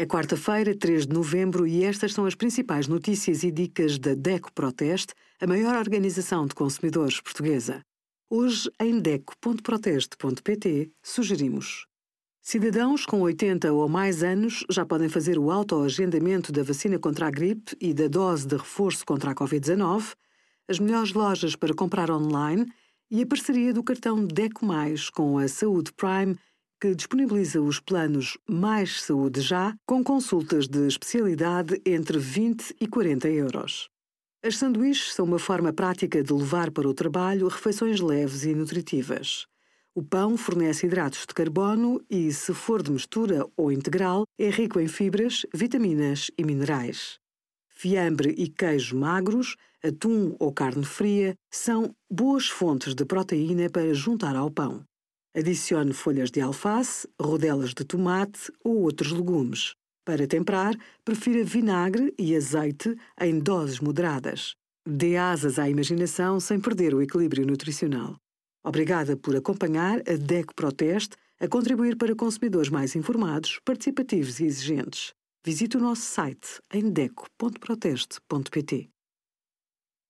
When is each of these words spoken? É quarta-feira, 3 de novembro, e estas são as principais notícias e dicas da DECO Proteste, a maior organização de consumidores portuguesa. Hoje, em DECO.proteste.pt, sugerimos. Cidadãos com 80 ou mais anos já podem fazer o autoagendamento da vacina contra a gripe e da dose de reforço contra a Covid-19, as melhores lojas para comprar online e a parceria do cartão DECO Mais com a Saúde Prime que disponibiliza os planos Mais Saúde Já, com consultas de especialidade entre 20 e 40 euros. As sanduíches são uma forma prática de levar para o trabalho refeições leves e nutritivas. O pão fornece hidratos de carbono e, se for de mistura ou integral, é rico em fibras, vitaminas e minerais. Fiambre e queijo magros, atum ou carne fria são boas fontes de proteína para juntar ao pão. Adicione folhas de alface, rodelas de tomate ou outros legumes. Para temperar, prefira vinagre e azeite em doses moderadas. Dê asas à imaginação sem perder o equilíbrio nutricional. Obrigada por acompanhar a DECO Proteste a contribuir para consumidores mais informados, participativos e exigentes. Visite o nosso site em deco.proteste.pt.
É 0.00 0.06
quarta-feira, 0.06 0.76
3 0.78 1.08
de 1.08 1.12
novembro, 1.12 1.66
e 1.66 1.82
estas 1.82 2.14
são 2.14 2.24
as 2.24 2.36
principais 2.36 2.86
notícias 2.86 3.42
e 3.42 3.50
dicas 3.50 3.98
da 3.98 4.14
DECO 4.14 4.52
Proteste, 4.52 5.12
a 5.40 5.46
maior 5.46 5.74
organização 5.74 6.46
de 6.46 6.54
consumidores 6.54 7.20
portuguesa. 7.20 7.82
Hoje, 8.30 8.70
em 8.78 9.00
DECO.proteste.pt, 9.00 10.92
sugerimos. 11.02 11.84
Cidadãos 12.40 13.04
com 13.04 13.22
80 13.22 13.72
ou 13.72 13.88
mais 13.88 14.22
anos 14.22 14.64
já 14.70 14.86
podem 14.86 15.08
fazer 15.08 15.36
o 15.36 15.50
autoagendamento 15.50 16.52
da 16.52 16.62
vacina 16.62 16.96
contra 16.96 17.26
a 17.26 17.30
gripe 17.32 17.76
e 17.80 17.92
da 17.92 18.06
dose 18.06 18.46
de 18.46 18.56
reforço 18.56 19.04
contra 19.04 19.32
a 19.32 19.34
Covid-19, 19.34 20.14
as 20.68 20.78
melhores 20.78 21.12
lojas 21.12 21.56
para 21.56 21.74
comprar 21.74 22.08
online 22.08 22.72
e 23.10 23.20
a 23.20 23.26
parceria 23.26 23.74
do 23.74 23.82
cartão 23.82 24.24
DECO 24.24 24.64
Mais 24.64 25.10
com 25.10 25.38
a 25.38 25.48
Saúde 25.48 25.92
Prime 25.92 26.36
que 26.80 26.94
disponibiliza 26.94 27.60
os 27.60 27.80
planos 27.80 28.38
Mais 28.48 29.02
Saúde 29.02 29.40
Já, 29.40 29.74
com 29.84 30.02
consultas 30.04 30.68
de 30.68 30.86
especialidade 30.86 31.80
entre 31.84 32.18
20 32.18 32.76
e 32.80 32.86
40 32.86 33.28
euros. 33.28 33.88
As 34.44 34.56
sanduíches 34.56 35.14
são 35.14 35.24
uma 35.24 35.40
forma 35.40 35.72
prática 35.72 36.22
de 36.22 36.32
levar 36.32 36.70
para 36.70 36.88
o 36.88 36.94
trabalho 36.94 37.48
refeições 37.48 38.00
leves 38.00 38.44
e 38.44 38.54
nutritivas. 38.54 39.46
O 39.92 40.02
pão 40.02 40.36
fornece 40.36 40.86
hidratos 40.86 41.26
de 41.26 41.34
carbono 41.34 42.00
e, 42.08 42.32
se 42.32 42.54
for 42.54 42.80
de 42.80 42.92
mistura 42.92 43.44
ou 43.56 43.72
integral, 43.72 44.24
é 44.38 44.48
rico 44.48 44.78
em 44.78 44.86
fibras, 44.86 45.44
vitaminas 45.52 46.30
e 46.38 46.44
minerais. 46.44 47.18
Fiambre 47.68 48.32
e 48.38 48.48
queijo 48.48 48.96
magros, 48.96 49.56
atum 49.82 50.36
ou 50.38 50.52
carne 50.52 50.84
fria 50.84 51.34
são 51.50 51.92
boas 52.08 52.48
fontes 52.48 52.94
de 52.94 53.04
proteína 53.04 53.68
para 53.68 53.92
juntar 53.92 54.36
ao 54.36 54.50
pão. 54.50 54.87
Adicione 55.36 55.92
folhas 55.92 56.30
de 56.30 56.40
alface, 56.40 57.06
rodelas 57.20 57.74
de 57.74 57.84
tomate 57.84 58.50
ou 58.64 58.82
outros 58.82 59.12
legumes. 59.12 59.74
Para 60.04 60.26
temperar, 60.26 60.74
prefira 61.04 61.44
vinagre 61.44 62.14
e 62.18 62.34
azeite 62.34 62.96
em 63.20 63.38
doses 63.38 63.78
moderadas. 63.78 64.54
Dê 64.86 65.16
asas 65.16 65.58
à 65.58 65.68
imaginação 65.68 66.40
sem 66.40 66.58
perder 66.58 66.94
o 66.94 67.02
equilíbrio 67.02 67.46
nutricional. 67.46 68.16
Obrigada 68.64 69.16
por 69.16 69.36
acompanhar 69.36 70.00
a 70.08 70.16
DECO 70.16 70.54
Proteste 70.54 71.14
a 71.38 71.46
contribuir 71.46 71.96
para 71.96 72.16
consumidores 72.16 72.70
mais 72.70 72.96
informados, 72.96 73.60
participativos 73.64 74.40
e 74.40 74.44
exigentes. 74.44 75.12
Visite 75.44 75.76
o 75.76 75.80
nosso 75.80 76.02
site 76.02 76.60
em 76.72 76.90
deco.proteste.pt. 76.90 78.90